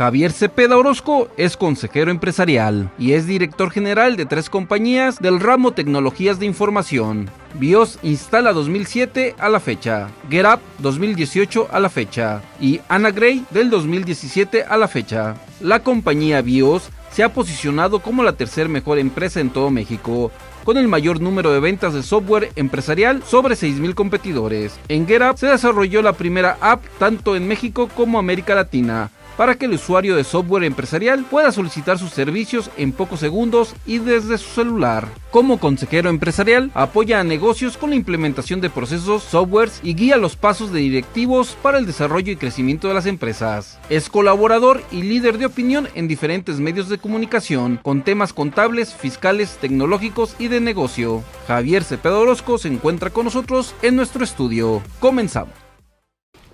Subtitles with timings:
[0.00, 5.72] Javier Cepeda Orozco es consejero empresarial y es director general de tres compañías del ramo
[5.72, 7.28] tecnologías de información.
[7.52, 14.64] BIOS instala 2007 a la fecha, GetUp 2018 a la fecha y Anagrey del 2017
[14.64, 15.34] a la fecha.
[15.60, 20.30] La compañía BIOS se ha posicionado como la tercer mejor empresa en todo México,
[20.64, 24.80] con el mayor número de ventas de software empresarial sobre 6.000 competidores.
[24.88, 29.66] En GetUp se desarrolló la primera app tanto en México como América Latina, para que
[29.66, 34.50] el usuario de software empresarial pueda solicitar sus servicios en pocos segundos y desde su
[34.50, 35.08] celular.
[35.30, 40.36] Como consejero empresarial, apoya a negocios con la implementación de procesos, softwares y guía los
[40.36, 43.78] pasos de directivos para el desarrollo y crecimiento de las empresas.
[43.88, 49.58] Es colaborador y líder de opinión en diferentes medios de comunicación con temas contables, fiscales,
[49.60, 51.22] tecnológicos y de negocio.
[51.46, 54.82] Javier Cepeda Orozco se encuentra con nosotros en nuestro estudio.
[54.98, 55.59] Comenzamos.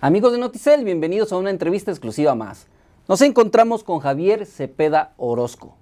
[0.03, 2.67] Amigos de Noticel, bienvenidos a una entrevista exclusiva más.
[3.09, 5.75] Nos encontramos con Javier Cepeda Orozco,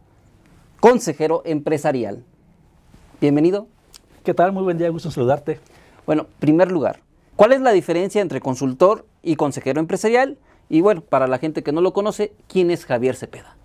[0.78, 2.22] consejero empresarial.
[3.20, 3.66] Bienvenido.
[4.22, 4.52] ¿Qué tal?
[4.52, 5.58] Muy buen día, gusto saludarte.
[6.06, 7.00] Bueno, primer lugar,
[7.34, 10.38] ¿cuál es la diferencia entre consultor y consejero empresarial?
[10.68, 13.56] Y bueno, para la gente que no lo conoce, ¿quién es Javier Cepeda?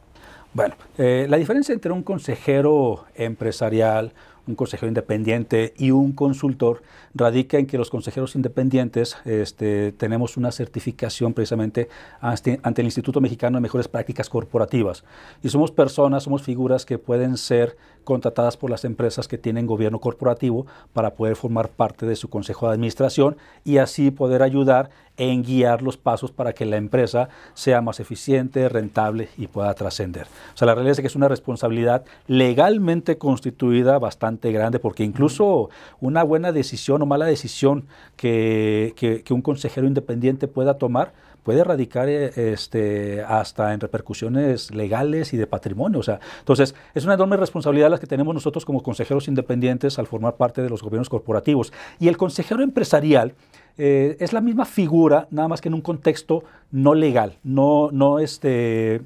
[0.56, 4.14] Bueno, eh, la diferencia entre un consejero empresarial,
[4.50, 6.82] un consejero independiente y un consultor
[7.14, 11.88] radica en que los consejeros independientes este, tenemos una certificación precisamente
[12.20, 15.04] ante, ante, el Instituto Mexicano de Mejores Prácticas Corporativas.
[15.44, 17.78] Y somos personas, somos figuras que pueden ser
[18.10, 22.66] contratadas por las empresas que tienen gobierno corporativo para poder formar parte de su consejo
[22.66, 27.82] de administración y así poder ayudar en guiar los pasos para que la empresa sea
[27.82, 30.26] más eficiente, rentable y pueda trascender.
[30.56, 35.70] O sea, la realidad es que es una responsabilidad legalmente constituida bastante grande porque incluso
[36.02, 42.10] una buena decisión o mala decisión que, que, un consejero independiente pueda tomar, puede radicar
[42.10, 46.00] este, hasta en repercusiones legales y de patrimonio.
[46.00, 50.36] O sea, entonces, es una enorme responsabilidad que tenemos nosotros como consejeros independientes al formar
[50.36, 51.74] parte de los gobiernos corporativos.
[52.00, 53.34] Y el consejero empresarial
[53.78, 58.20] eh, es la misma figura, nada más que en un contexto no legal, no, no
[58.20, 59.02] este,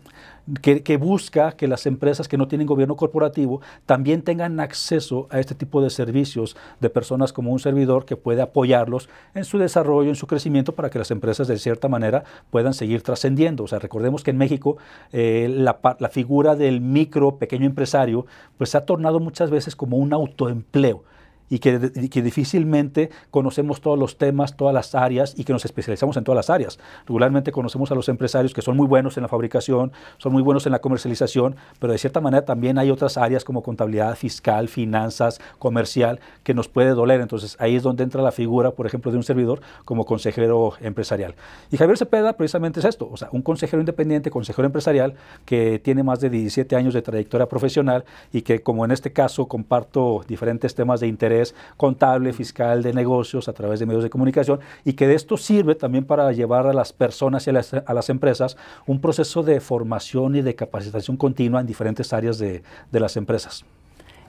[0.61, 5.55] que, busca que las empresas que no tienen gobierno corporativo también tengan acceso a este
[5.55, 10.15] tipo de servicios de personas como un servidor que puede apoyarlos en su desarrollo, en
[10.15, 13.63] su crecimiento, para que las empresas de cierta manera puedan seguir trascendiendo.
[13.63, 14.77] O sea, recordemos que en México
[15.11, 18.25] eh, la, la figura del micro, pequeño empresario,
[18.57, 21.03] pues se ha tornado muchas veces como un autoempleo
[21.49, 25.65] y que, y que, difícilmente conocemos todos los temas, todas las áreas y que nos
[25.65, 26.79] especializamos en todas las áreas.
[27.05, 30.65] Regularmente conocemos a los empresarios que son muy buenos en la fabricación, son muy buenos
[30.65, 35.39] en la comercialización, pero de cierta manera también hay otras áreas como contabilidad fiscal, finanzas,
[35.59, 37.21] comercial, que nos puede doler.
[37.21, 41.35] Entonces ahí es donde entra la figura, por ejemplo, de un servidor como consejero empresarial.
[41.71, 45.15] Y Javier Cepeda precisamente es esto, o sea, un consejero independiente, consejero empresarial
[45.45, 49.47] que tiene más de 17 años de trayectoria profesional y que como en este caso
[49.47, 51.42] comparto diferentes temas de interés
[51.77, 55.75] contable, fiscal, de negocios a través de medios de comunicación y que de esto sirve
[55.75, 59.59] también para llevar a las personas y a las, a las empresas un proceso de
[59.59, 63.65] formación y de capacitación continua en diferentes áreas de, de las empresas.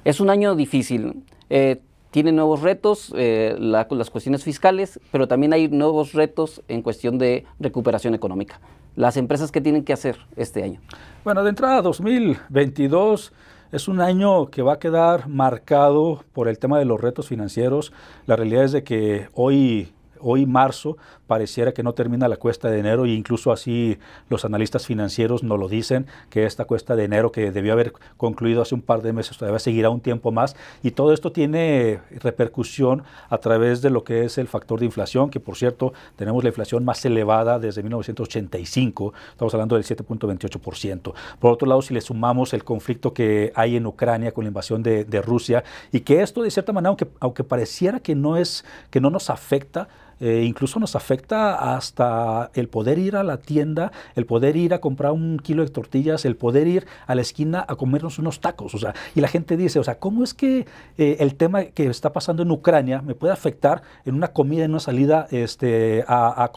[0.04, 1.22] Es un año difícil.
[1.48, 1.80] Eh,
[2.10, 7.18] tiene nuevos retos, eh, la, las cuestiones fiscales, pero también hay nuevos retos en cuestión
[7.18, 8.60] de recuperación económica.
[8.94, 10.80] Las empresas, ¿qué tienen que hacer este año?
[11.24, 13.32] Bueno, de entrada 2022
[13.74, 17.92] es un año que va a quedar marcado por el tema de los retos financieros.
[18.24, 22.78] La realidad es de que hoy hoy marzo, pareciera que no termina la cuesta de
[22.78, 23.98] enero e incluso así
[24.28, 28.62] los analistas financieros nos lo dicen, que esta cuesta de enero que debió haber concluido
[28.62, 33.02] hace un par de meses todavía seguirá un tiempo más y todo esto tiene repercusión
[33.28, 36.48] a través de lo que es el factor de inflación, que por cierto tenemos la
[36.48, 41.14] inflación más elevada desde 1985, estamos hablando del 7.28%.
[41.38, 44.82] Por otro lado, si le sumamos el conflicto que hay en Ucrania con la invasión
[44.82, 48.64] de, de Rusia y que esto de cierta manera, aunque, aunque pareciera que no, es,
[48.90, 49.88] que no nos afecta,
[50.20, 54.80] eh, incluso nos afecta hasta el poder ir a la tienda, el poder ir a
[54.80, 58.74] comprar un kilo de tortillas, el poder ir a la esquina a comernos unos tacos.
[58.74, 60.66] O sea, y la gente dice, o sea, ¿cómo es que
[60.98, 64.70] eh, el tema que está pasando en Ucrania me puede afectar en una comida, en
[64.70, 66.50] una salida este, a,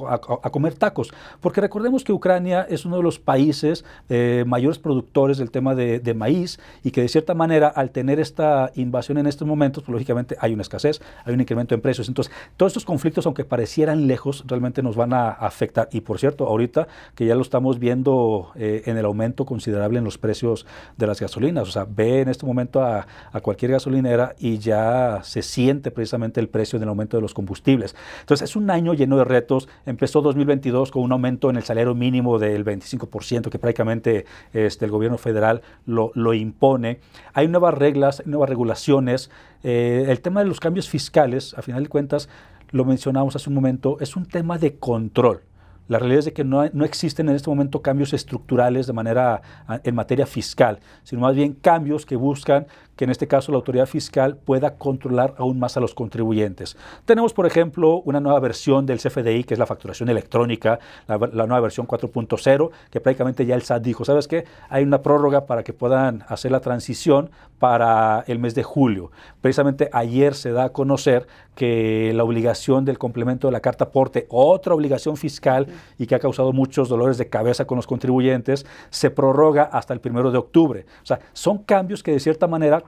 [0.52, 1.14] comer tacos?
[1.42, 6.08] Porque recordemos que Ucrania es uno de los países eh, mayores productores del tema de,
[6.18, 10.36] maíz y que de cierta manera al tener esta invasión en estos momentos, pues lógicamente
[10.40, 12.08] hay una escasez, hay un incremento en precios.
[12.08, 15.90] Entonces, todos estos conflictos, aunque parecieran lejos, realmente nos van a afectar.
[15.92, 20.04] Y por cierto, ahorita que ya lo estamos viendo eh, en el aumento considerable en
[20.04, 20.66] los precios
[20.98, 23.08] de las gasolinas, o sea, ve en este momento a,
[23.42, 27.96] cualquier gasolinera y ya se siente precisamente el precio del aumento de los combustibles.
[28.22, 29.70] Entonces es un año lleno de retos.
[29.86, 34.92] Empezó 2022 con un aumento en el salario mínimo del 25%, que prácticamente este, el
[34.92, 37.00] gobierno federal lo, lo impone.
[37.34, 39.30] Hay nuevas reglas, nuevas regulaciones.
[39.64, 42.30] Eh, el tema de los cambios fiscales, a final de cuentas,
[42.72, 45.44] lo mencionamos hace un momento, es un tema de control.
[45.88, 49.42] La realidad es de que no, no, existen en este momento cambios estructurales de manera
[49.84, 52.68] en materia fiscal, sino más bien cambios que buscan
[52.98, 56.76] que en este caso la autoridad fiscal pueda controlar aún más a los contribuyentes.
[57.06, 61.62] Tenemos, por ejemplo, una nueva versión del CFDI, que es la facturación electrónica, la, nueva
[61.62, 64.46] versión 4.0, que prácticamente ya el SAT dijo, ¿sabes qué?
[64.70, 67.30] Hay una prórroga para que puedan hacer la transición
[67.60, 69.12] para el mes de julio.
[69.42, 74.28] Precisamente ayer se da a conocer que la obligación del complemento de la carta aporte,
[74.30, 75.68] otra obligación fiscal
[75.98, 80.00] y que ha causado muchos dolores de cabeza con los contribuyentes, se prorroga hasta el
[80.00, 80.86] primero de octubre.
[81.02, 82.84] O sea, son cambios que de cierta manera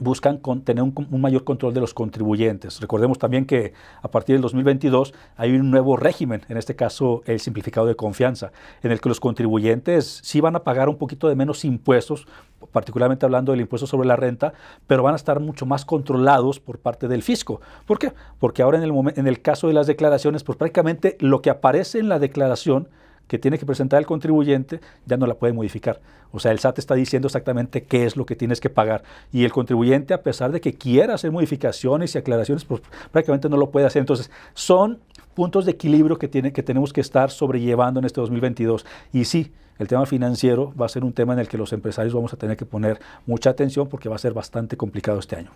[0.00, 2.80] buscan tener un, mayor control de los contribuyentes.
[2.80, 3.72] Recordemos también que
[4.02, 8.52] a partir del 2022 hay un nuevo régimen, en este caso el simplificado de confianza,
[8.82, 12.26] en el que los contribuyentes sí van a pagar un poquito de menos impuestos,
[12.72, 14.52] particularmente hablando del impuesto sobre la renta,
[14.86, 17.60] pero van a estar mucho más controlados por parte del fisco.
[17.86, 18.12] ¿Por qué?
[18.38, 21.98] Porque ahora en el, en el caso de las declaraciones, pues prácticamente lo que aparece
[21.98, 22.88] en la declaración
[23.28, 26.00] que tiene que presentar el contribuyente ya no la puede modificar.
[26.32, 29.04] O sea, el SAT está diciendo exactamente qué es lo que tienes que pagar.
[29.32, 32.82] Y el contribuyente, a pesar de que quiera hacer modificaciones y aclaraciones, pues
[33.12, 34.00] prácticamente no lo puede hacer.
[34.00, 34.98] Entonces, son
[35.34, 38.84] puntos de equilibrio que, que tenemos que estar sobrellevando en este 2022.
[39.12, 42.14] Y sí, el tema financiero va a ser un tema en el que los empresarios
[42.14, 45.50] vamos a tener que poner mucha atención porque va a ser bastante complicado este año.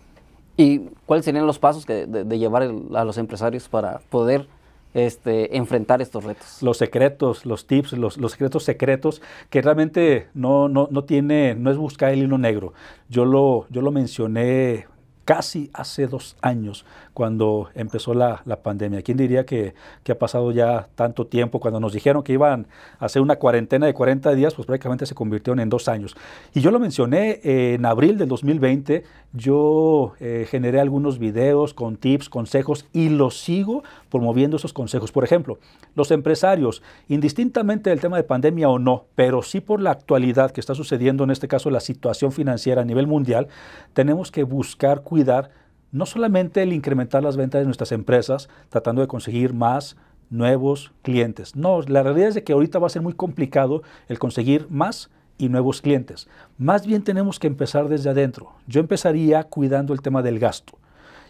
[0.57, 4.47] ¿Y cuáles serían los pasos de, de llevar a los empresarios para poder
[4.93, 6.61] este, enfrentar estos retos.
[6.61, 11.77] Los secretos, los tips, los, secretos secretos, que realmente no, no, no, tiene, no es
[11.77, 12.73] buscar el hilo negro.
[13.09, 14.87] Yo lo, yo lo mencioné
[15.25, 16.85] casi hace dos años
[17.19, 19.01] cuando empezó la, pandemia.
[19.01, 19.73] ¿Quién diría que,
[20.09, 21.59] ha pasado ya tanto tiempo?
[21.59, 22.67] Cuando nos dijeron que iban
[22.97, 26.15] a hacer una cuarentena de 40 días, pues prácticamente se convirtieron en dos años.
[26.53, 32.29] Y yo lo mencioné en abril del 2020, yo eh, generé algunos videos con tips,
[32.29, 35.11] consejos y los sigo promoviendo esos consejos.
[35.11, 35.59] Por ejemplo,
[35.95, 40.61] los empresarios, indistintamente del tema de pandemia o no, pero sí por la actualidad que
[40.61, 43.49] está sucediendo, en este caso la situación financiera a nivel mundial,
[43.91, 45.51] tenemos que buscar cuidar
[45.91, 49.97] no solamente el incrementar las ventas de nuestras empresas, tratando de conseguir más
[50.29, 51.55] nuevos clientes.
[51.55, 55.09] No, la realidad es de que ahorita va a ser muy complicado el conseguir más
[55.37, 56.27] y nuevos clientes.
[56.57, 58.51] Más bien tenemos que empezar desde adentro.
[58.67, 60.77] Yo empezaría cuidando el tema del gasto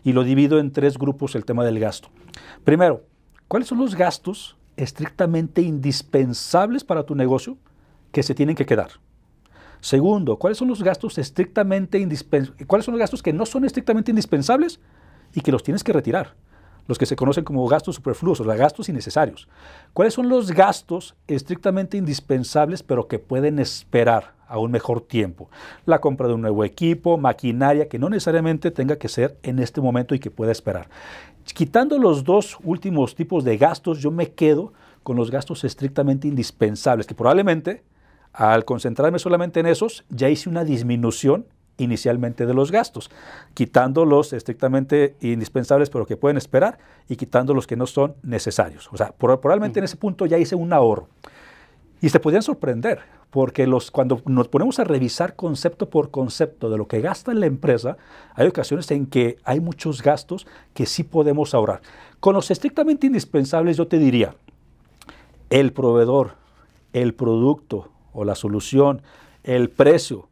[0.03, 2.09] y lo divido en tres grupos el tema del gasto.
[2.63, 3.03] Primero,
[3.47, 7.57] ¿cuáles son los gastos estrictamente indispensables para tu negocio
[8.11, 8.91] que se tienen que quedar?
[9.81, 12.67] Segundo, ¿cuáles son los gastos estrictamente indispensables?
[12.67, 14.79] ¿Cuáles son los gastos que no son estrictamente indispensables
[15.33, 16.35] y que los tienes que retirar?
[16.87, 19.47] Los que se conocen como gastos superfluos, o gastos innecesarios.
[19.93, 25.49] ¿Cuáles son los gastos estrictamente indispensables pero que pueden esperar a un mejor tiempo?
[25.85, 29.79] La compra de un nuevo equipo, maquinaria que no necesariamente tenga que ser en este
[29.81, 30.89] momento y que pueda esperar.
[31.53, 37.07] Quitando los dos últimos tipos de gastos, yo me quedo con los gastos estrictamente indispensables,
[37.07, 37.83] que probablemente
[38.33, 41.45] al concentrarme solamente en esos, ya hice una disminución
[41.77, 43.09] inicialmente de los gastos,
[43.53, 48.89] quitando los estrictamente indispensables pero que pueden esperar y quitando los que no son necesarios.
[48.91, 51.07] O sea, probablemente en ese punto ya hice un ahorro.
[52.01, 56.77] Y se podían sorprender, porque los, cuando nos ponemos a revisar concepto por concepto de
[56.77, 57.97] lo que gasta la empresa,
[58.35, 61.81] hay ocasiones en que hay muchos gastos que sí podemos ahorrar.
[62.19, 64.33] Con los estrictamente indispensables yo te diría,
[65.49, 66.35] el proveedor,
[66.93, 67.89] el producto
[68.19, 69.01] o la solución,
[69.43, 70.27] el precio,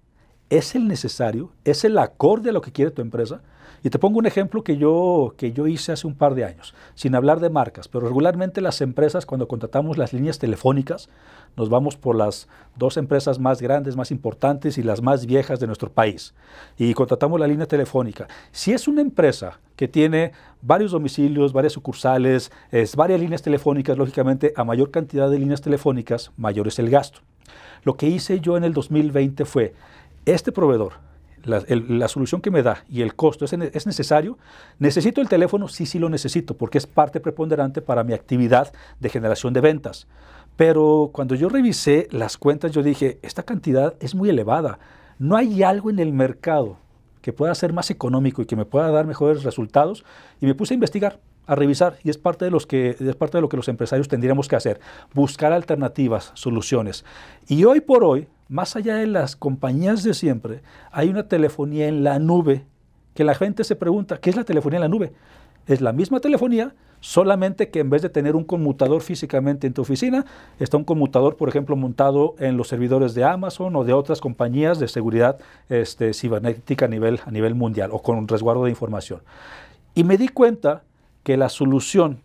[0.49, 1.51] ¿es el necesario?
[1.63, 3.41] ¿Es el acorde a lo que quiere tu empresa?
[3.81, 6.73] Y te pongo un ejemplo que yo, que yo hice hace un par de años,
[6.95, 11.07] sin hablar de marcas, pero regularmente las empresas cuando contratamos las líneas telefónicas,
[11.55, 15.67] nos vamos por las dos empresas más grandes, más importantes y las más viejas de
[15.67, 16.33] nuestro país.
[16.77, 18.27] Y contratamos la línea telefónica.
[18.51, 24.51] Si es una empresa que tiene varios domicilios, varias sucursales, es varias líneas telefónicas, lógicamente
[24.57, 27.21] a mayor cantidad de líneas telefónicas, mayor es el gasto.
[27.83, 29.73] Lo que hice yo en el 2020 fue,
[30.25, 31.07] este proveedor
[31.47, 34.37] la, solución que me da y el costo es, es, necesario,
[34.79, 39.09] necesito el teléfono, sí, sí lo necesito, porque es parte preponderante para mi actividad de
[39.09, 40.07] generación de ventas.
[40.55, 44.79] Pero cuando yo revisé las cuentas, yo dije, esta cantidad es muy elevada.
[45.19, 46.77] No hay algo en el mercado
[47.21, 50.03] que pueda ser más económico y que me pueda dar mejores resultados.
[50.41, 53.37] Y me puse a investigar, a revisar, y es parte de, los que, es parte
[53.37, 54.79] de lo que los empresarios tendríamos que hacer,
[55.13, 57.05] buscar alternativas, soluciones.
[57.47, 60.61] Y hoy por hoy, más allá de las compañías de siempre,
[60.91, 62.65] hay una telefonía en la nube
[63.13, 65.13] que la gente se pregunta, ¿qué es la telefonía en la nube?
[65.65, 69.81] Es la misma telefonía, solamente que en vez de tener un conmutador físicamente en tu
[69.81, 70.25] oficina,
[70.59, 74.79] está un conmutador, por ejemplo, montado en los servidores de Amazon o de otras compañías
[74.79, 75.39] de seguridad
[75.69, 79.21] este, cibernética a nivel, a nivel mundial o con un resguardo de información.
[79.95, 80.83] Y me di cuenta
[81.27, 82.21] que la solución,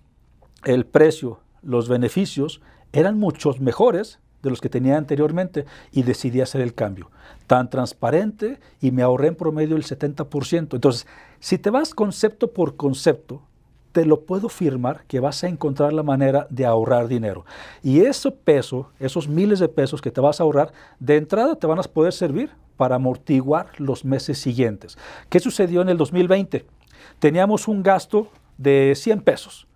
[0.63, 2.61] el precio, los beneficios
[2.93, 7.11] eran muchos mejores de los que tenía anteriormente y decidí hacer el cambio.
[7.49, 10.75] Tan transparente y me ahorré en promedio el 70%.
[10.75, 11.09] Entonces,
[11.41, 13.43] si te vas concepto por concepto,
[13.91, 17.45] te lo puedo firmar que vas a encontrar la manera de ahorrar dinero.
[17.83, 21.67] Y ese peso, esos miles de pesos que te vas a ahorrar, de entrada te
[21.67, 24.97] van a poder servir para amortiguar los meses siguientes.
[25.29, 26.65] ¿Qué sucedió en el 2020?
[27.19, 28.29] Teníamos un gasto
[28.59, 29.67] de 100 pesos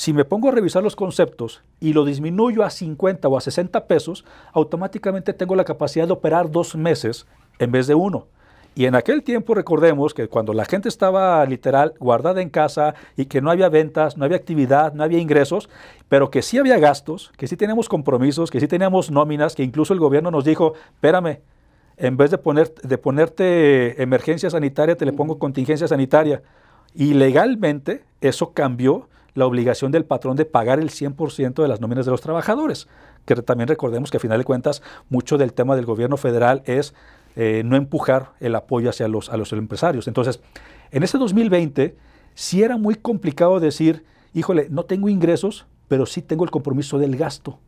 [0.00, 3.86] si me pongo a revisar los conceptos y lo disminuyo a 50 o a 60
[3.86, 4.24] pesos,
[4.54, 7.26] automáticamente tengo la capacidad de operar dos meses
[7.58, 8.26] en vez de uno.
[8.74, 13.26] Y en aquel tiempo recordemos que cuando la gente estaba literal guardada en casa y
[13.26, 15.68] que no había ventas, no había actividad, no había ingresos,
[16.08, 19.92] pero que sí había gastos, que sí teníamos compromisos, que sí teníamos nóminas, que incluso
[19.92, 21.40] el gobierno nos dijo, espérame,
[21.98, 26.40] en vez de, poner, de ponerte emergencia sanitaria, te le pongo contingencia sanitaria.
[26.94, 32.04] Y legalmente eso cambió la obligación del patrón de pagar el 100% de las nóminas
[32.04, 32.88] de los trabajadores.
[33.24, 36.94] Que también recordemos que a final de cuentas mucho del tema del gobierno federal es
[37.36, 40.08] eh, no empujar el apoyo hacia los, a los empresarios.
[40.08, 40.40] Entonces,
[40.90, 41.96] en ese 2020
[42.34, 44.04] sí era muy complicado decir,
[44.34, 47.58] híjole, no tengo ingresos, pero sí tengo el compromiso del gasto.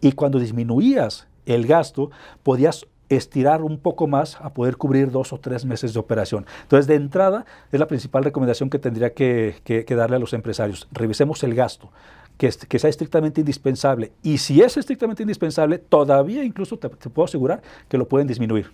[0.00, 2.10] Y cuando disminuías el gasto,
[2.42, 6.46] podías estirar un poco más a poder cubrir dos o tres meses de operación.
[6.62, 10.88] Entonces, de entrada, es la principal recomendación que tendría que, darle a los empresarios.
[10.92, 11.90] Revisemos el gasto.
[12.38, 14.10] Que, sea estrictamente indispensable.
[14.22, 18.72] Y si es estrictamente indispensable, todavía incluso te, puedo asegurar que lo pueden disminuir.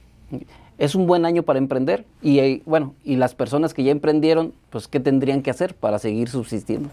[0.78, 4.54] Es un buen año para emprender y eh, bueno, y las personas que ya emprendieron,
[4.70, 6.88] pues ¿qué tendrían que hacer para seguir subsistiendo?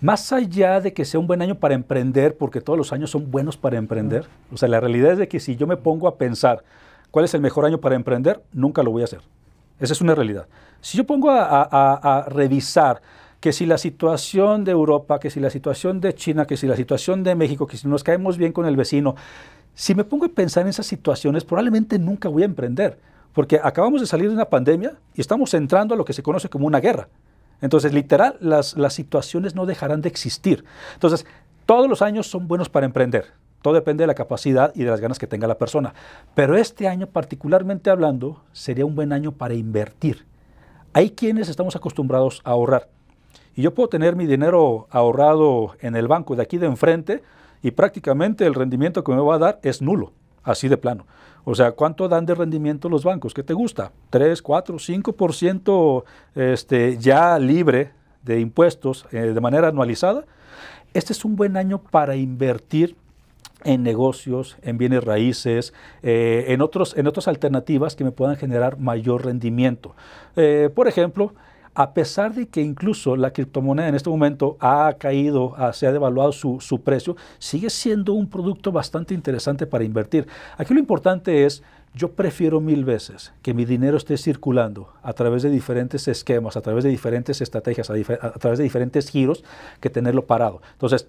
[0.00, 3.30] Más allá de que sea un buen año para emprender, porque todos los años son
[3.30, 6.16] buenos para emprender, o sea, la realidad es de que si yo me pongo a
[6.16, 6.64] pensar
[7.10, 9.20] cuál es el mejor año para emprender, nunca lo voy a hacer.
[9.80, 10.46] Esa es una realidad.
[10.80, 13.00] Si yo pongo a, revisar
[13.40, 16.76] que si la situación de Europa, que si la situación de China, que si la
[16.76, 19.14] situación de México, que si nos caemos bien con el vecino,
[19.74, 22.98] si me pongo a pensar en esas situaciones, probablemente nunca voy a emprender,
[23.32, 26.48] porque acabamos de salir de una pandemia y estamos entrando a lo que se conoce
[26.48, 27.08] como una guerra.
[27.60, 30.64] Entonces, literal, las, las situaciones no dejarán de existir.
[30.94, 31.26] Entonces,
[31.64, 33.32] todos los años son buenos para emprender.
[33.62, 35.94] Todo depende de la capacidad y de las ganas que tenga la persona.
[36.34, 40.24] Pero este año, particularmente hablando, sería un buen año para invertir.
[40.92, 42.88] Hay quienes estamos acostumbrados a ahorrar.
[43.56, 47.22] Y yo puedo tener mi dinero ahorrado en el banco de aquí de enfrente
[47.62, 50.12] y prácticamente el rendimiento que me va a dar es nulo,
[50.44, 51.06] así de plano.
[51.48, 53.32] O sea, ¿cuánto dan de rendimiento los bancos?
[53.32, 53.92] ¿Qué te gusta?
[54.10, 57.92] ¿3, 4, 5% este, ya libre
[58.24, 60.24] de impuestos eh, de manera anualizada?
[60.92, 62.96] Este es un buen año para invertir
[63.62, 65.72] en negocios, en bienes raíces,
[66.02, 69.94] eh, en, otros, en otras alternativas que me puedan generar mayor rendimiento.
[70.34, 71.32] Eh, por ejemplo,
[71.78, 76.32] a pesar de que incluso la criptomoneda en este momento ha caído, se ha devaluado
[76.32, 80.26] su, precio, sigue siendo un producto bastante interesante para invertir.
[80.56, 81.62] Aquí lo importante es,
[81.94, 86.62] yo prefiero mil veces que mi dinero esté circulando a través de diferentes esquemas, a
[86.62, 89.44] través de diferentes estrategias, a, a través de diferentes giros,
[89.78, 90.62] que tenerlo parado.
[90.72, 91.06] Entonces,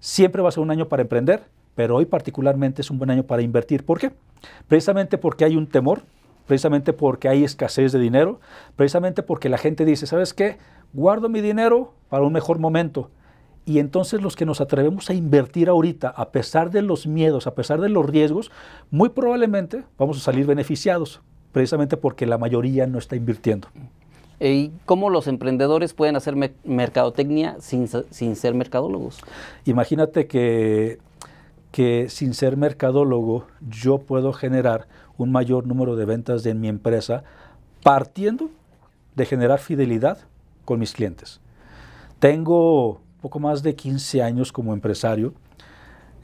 [0.00, 1.44] siempre va a ser un año para emprender,
[1.76, 3.84] pero hoy particularmente es un buen año para invertir.
[3.84, 4.10] ¿Por qué?
[4.66, 6.02] Precisamente porque hay un temor,
[6.48, 8.40] precisamente porque hay escasez de dinero,
[8.74, 10.56] precisamente porque la gente dice, ¿sabes qué?
[10.94, 13.10] Guardo mi dinero para un mejor momento.
[13.66, 17.54] Y entonces los que nos atrevemos a invertir ahorita, a pesar de los miedos, a
[17.54, 18.50] pesar de los riesgos,
[18.90, 21.20] muy probablemente vamos a salir beneficiados,
[21.52, 23.68] precisamente porque la mayoría no está invirtiendo.
[24.40, 29.20] ¿Y cómo los emprendedores pueden hacer mercadotecnia sin, sin, ser mercadólogos?
[29.66, 30.98] Imagínate que,
[31.70, 34.86] que sin ser mercadólogo yo puedo generar
[35.18, 37.24] un mayor número de ventas en mi empresa
[37.82, 38.48] partiendo
[39.14, 40.18] de generar fidelidad
[40.64, 41.40] con mis clientes.
[42.18, 45.34] Tengo poco más de 15 años como empresario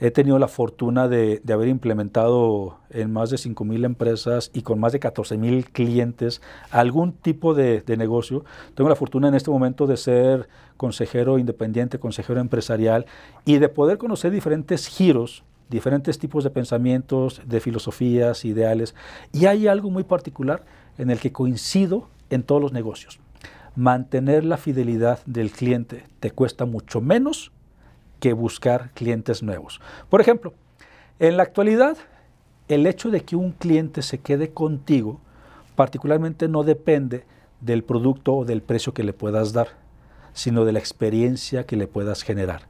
[0.01, 4.93] He tenido la fortuna de, haber implementado en más de 5.000 empresas y con más
[4.93, 8.45] de 14.000 clientes algún tipo de, de, negocio.
[8.75, 13.07] Tengo la fortuna en este momento de ser consejero independiente, consejero empresarial
[13.45, 18.95] y de poder conocer diferentes giros, diferentes tipos de pensamientos, de filosofías, ideales.
[19.33, 20.65] Y hay algo muy particular
[20.99, 23.19] en el que coincido en todos los negocios.
[23.77, 27.51] Mantener la fidelidad del cliente te cuesta mucho menos
[28.21, 29.81] que buscar clientes nuevos.
[30.09, 30.55] Por ejemplo,
[31.19, 31.97] en la actualidad,
[32.69, 35.21] el hecho de que un cliente se quede contigo
[35.75, 37.25] particularmente no depende
[37.61, 39.69] del producto o del precio que le puedas dar,
[40.33, 42.63] sino de la experiencia que le puedas generar.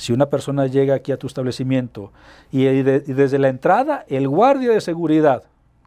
[0.00, 2.10] Si una persona llega aquí a tu establecimiento
[2.50, 5.42] y, desde la entrada el guardia de seguridad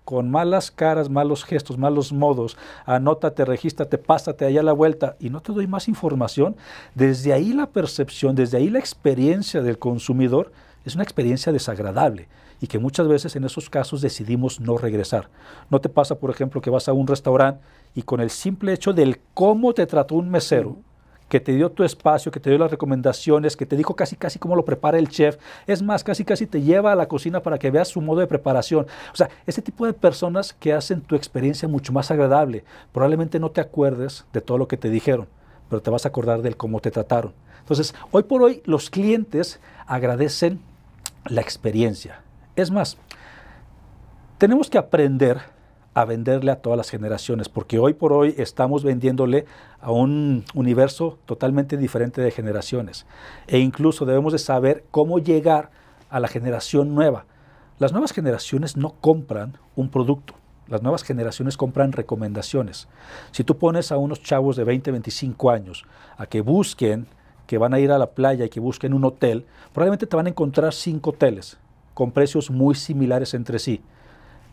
[0.05, 2.55] con malas caras, malos gestos, malos modos,
[2.85, 6.55] anótate, regístrate, pásate allá a la vuelta y no te doy más información,
[6.93, 10.51] desde ahí la percepción, desde ahí la experiencia del consumidor
[10.85, 12.27] es una experiencia desagradable
[12.61, 15.29] y que muchas veces en esos casos decidimos no regresar.
[15.71, 17.63] No te pasa, por ejemplo, que vas a un restaurante
[17.95, 20.77] y con el simple hecho del cómo te trató un mesero,
[21.33, 24.37] que te dio tu espacio, que te dio las recomendaciones, que te dijo casi casi
[24.37, 25.39] cómo lo prepara el chef.
[25.65, 28.27] Es más, casi casi te lleva a la cocina para que veas su modo de
[28.27, 28.85] preparación.
[29.11, 32.63] O sea, ese tipo de personas que hacen tu experiencia mucho más agradable.
[32.91, 35.27] Probablemente no te acuerdes de todo lo que te dijeron,
[35.69, 37.33] pero te vas a acordar del cómo te trataron.
[37.61, 40.61] Entonces, hoy por hoy los clientes agradecen
[41.25, 42.21] la experiencia.
[42.55, 42.95] Es más,
[44.37, 45.39] tenemos que aprender
[45.93, 49.45] a venderle a todas las generaciones, porque hoy por hoy estamos vendiéndole
[49.79, 53.05] a un universo totalmente diferente de generaciones.
[53.47, 55.69] E incluso debemos de saber cómo llegar
[56.09, 57.25] a la generación nueva.
[57.79, 60.35] Las nuevas generaciones no compran un producto,
[60.67, 62.87] las nuevas generaciones compran recomendaciones.
[63.31, 65.85] Si tú pones a unos chavos de 20, 25 años
[66.17, 67.07] a que busquen,
[67.45, 70.27] que van a ir a la playa y que busquen un hotel, probablemente te van
[70.27, 71.57] a encontrar cinco hoteles
[71.93, 73.83] con precios muy similares entre sí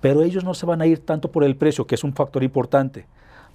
[0.01, 2.43] pero ellos no se van a ir tanto por el precio, que es un factor
[2.43, 3.07] importante.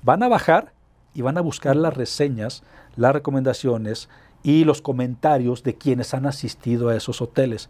[0.04, 0.74] Van a bajar
[1.14, 2.64] y van a buscar las reseñas,
[2.96, 4.10] las recomendaciones
[4.44, 7.70] y los comentarios de quienes han asistido a esos hoteles.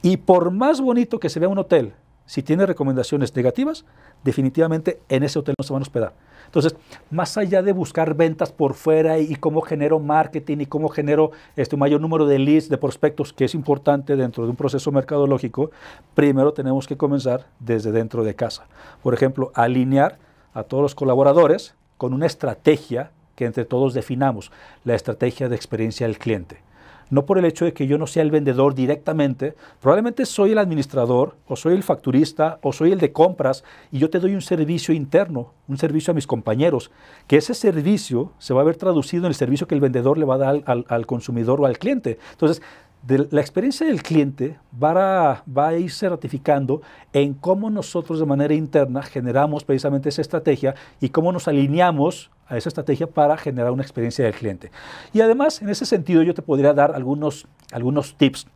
[0.00, 1.92] Y por más bonito que se vea un hotel,
[2.28, 3.86] si tiene recomendaciones negativas,
[4.22, 6.12] definitivamente en ese hotel no se van a hospedar.
[6.44, 6.76] Entonces,
[7.10, 11.78] más allá de buscar ventas por fuera y, cómo genero marketing y cómo genero este
[11.78, 15.70] mayor número de leads, de prospectos, que es importante dentro de un proceso mercadológico,
[16.14, 18.66] primero tenemos que comenzar desde dentro de casa.
[19.02, 20.18] Por ejemplo, alinear
[20.52, 24.52] a todos los colaboradores con una estrategia que entre todos definamos,
[24.84, 26.67] la estrategia de experiencia del cliente
[27.10, 30.58] no por el hecho de que yo no sea el vendedor directamente, probablemente soy el
[30.58, 34.42] administrador o soy el facturista o soy el de compras y yo te doy un
[34.42, 36.90] servicio interno, un servicio a mis compañeros,
[37.26, 40.24] que ese servicio se va a ver traducido en el servicio que el vendedor le
[40.24, 42.18] va a dar al, consumidor o al cliente.
[42.32, 42.62] Entonces,
[43.06, 46.82] la experiencia del cliente va a, va irse ratificando
[47.12, 52.56] en cómo nosotros de manera interna generamos precisamente esa estrategia y cómo nos alineamos a
[52.56, 54.70] esa estrategia para generar una experiencia del cliente.
[55.12, 58.46] Y además, en ese sentido, yo te podría dar algunos, algunos tips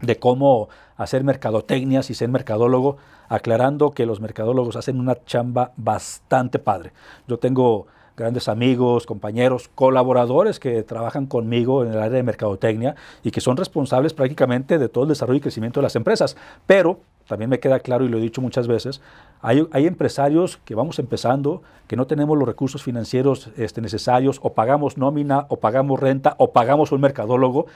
[0.00, 2.96] de cómo hacer mercadotecnia y ser mercadólogo,
[3.28, 6.92] aclarando que los mercadólogos hacen una chamba bastante padre.
[7.26, 13.30] Yo tengo grandes amigos, compañeros, colaboradores que trabajan conmigo en el área de mercadotecnia y
[13.30, 16.36] que son responsables prácticamente de todo el desarrollo y crecimiento de las empresas.
[16.66, 19.00] Pero también me queda claro y lo he dicho muchas veces,
[19.40, 24.98] hay, empresarios que vamos empezando, que no tenemos los recursos financieros este, necesarios, o pagamos
[24.98, 27.66] nómina, o pagamos renta, o pagamos un mercadólogo,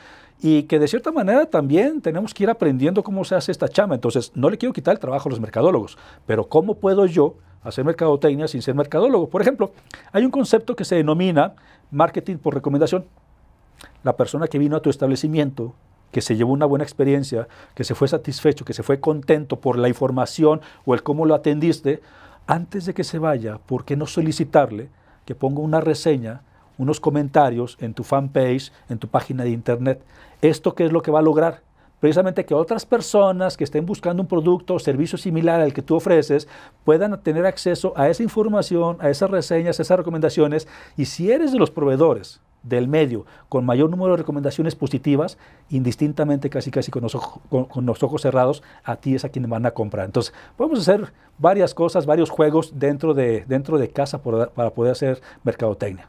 [0.41, 3.95] y que de cierta manera también tenemos que ir aprendiendo cómo se hace esta chama.
[3.95, 5.97] Entonces, no le quiero quitar el trabajo a los mercadólogos,
[6.27, 7.37] pero ¿cómo puedo yo
[7.69, 9.29] hacer mercadotecnia sin ser mercadólogo?
[9.29, 9.73] Por ejemplo,
[10.13, 11.55] hay un concepto que se denomina
[11.91, 13.05] marketing por recomendación.
[14.03, 15.75] La persona que vino a tu establecimiento
[16.13, 19.79] que se llevó una buena experiencia, que se fue satisfecho, que se fue contento por
[19.79, 22.01] la información o el cómo lo atendiste,
[22.47, 24.89] antes de que se vaya, ¿por qué no solicitarle
[25.25, 26.43] que ponga una reseña,
[26.79, 30.01] unos comentarios en tu fanpage, en tu página de internet?
[30.41, 31.63] ¿Esto qué es lo que va a lograr?
[32.01, 35.97] Precisamente que otras personas que estén buscando un producto o servicio similar al que tú
[35.97, 36.49] ofreces
[36.85, 40.69] puedan tener acceso a esa información, a esas reseñas, a esas recomendaciones.
[40.97, 45.39] Y si eres de los proveedores del medio con mayor número de recomendaciones positivas,
[45.71, 47.17] indistintamente casi casi con los,
[47.49, 50.07] con, los ojos cerrados, a ti es a quien van a comprar.
[50.07, 55.23] Entonces, podemos hacer varias cosas, varios juegos dentro de, dentro de casa para poder hacer
[55.45, 56.09] mercadotecnia.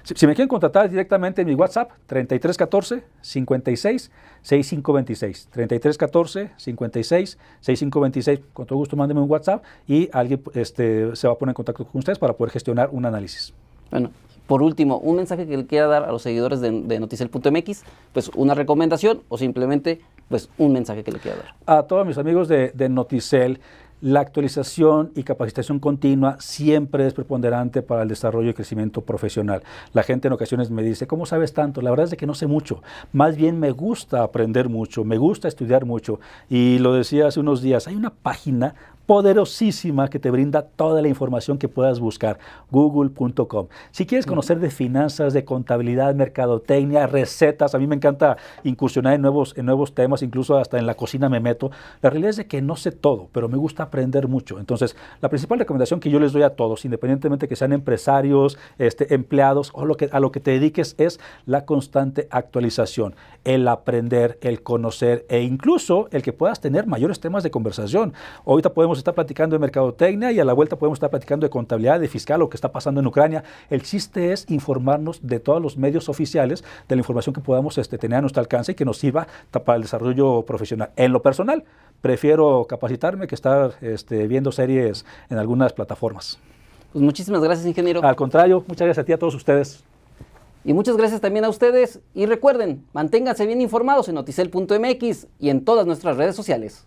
[0.02, 4.10] Si, me quieren contratar directamente en mi WhatsApp, 3314 56
[4.42, 5.48] 6526.
[5.50, 8.40] 3314 56 6526.
[8.52, 11.84] Con todo gusto, mándenme un WhatsApp y alguien este, se va a poner en contacto
[11.84, 13.52] con ustedes para poder gestionar un análisis.
[13.90, 14.10] Bueno,
[14.48, 17.82] por último, un mensaje que le quiera dar a los seguidores de, de Noticel.mx,
[18.14, 21.54] pues una recomendación o simplemente pues un mensaje que le quiera dar.
[21.66, 23.60] A todos mis amigos de, de Noticel,
[24.00, 29.62] la actualización y capacitación continua siempre es preponderante para el desarrollo y crecimiento profesional.
[29.92, 31.82] La gente en ocasiones me dice, ¿cómo sabes tanto?
[31.82, 32.82] La verdad es que no sé mucho.
[33.12, 36.20] Más bien me gusta aprender mucho, me gusta estudiar mucho.
[36.48, 38.74] Y lo decía hace unos días, hay una página
[39.08, 42.38] poderosísima que te brinda toda la información que puedas buscar,
[42.70, 43.68] google.com.
[43.90, 49.22] Si quieres conocer de finanzas, de contabilidad, mercadotecnia, recetas, a mí me encanta incursionar en
[49.22, 51.70] nuevos, en nuevos temas, incluso hasta en la cocina me meto.
[52.02, 54.58] La realidad es de que no sé todo, pero me gusta aprender mucho.
[54.58, 59.14] Entonces, la principal recomendación que yo les doy a todos, independientemente que sean empresarios, este,
[59.14, 64.38] empleados o lo que, a lo que te dediques, es la constante actualización, el aprender,
[64.42, 68.12] el conocer e incluso el que puedas tener mayores temas de conversación.
[68.44, 72.00] Ahorita podemos estar platicando de mercadotecnia y a la vuelta podemos estar platicando de contabilidad,
[72.00, 73.44] de fiscal, lo que está pasando en Ucrania.
[73.70, 77.98] El chiste es informarnos de todos los medios oficiales, de la información que podamos este,
[77.98, 80.90] tener a nuestro alcance y que nos sirva para el desarrollo profesional.
[80.96, 81.64] En lo personal,
[82.00, 86.38] prefiero capacitarme que estar este, viendo series en algunas plataformas.
[86.92, 88.02] Pues muchísimas gracias, ingeniero.
[88.02, 89.84] Al contrario, muchas gracias a ti, a todos ustedes.
[90.64, 92.00] Y muchas gracias también a ustedes.
[92.14, 96.86] Y recuerden, manténganse bien informados en noticel.mx y en todas nuestras redes sociales.